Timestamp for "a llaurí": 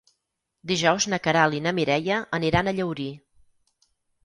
2.73-3.09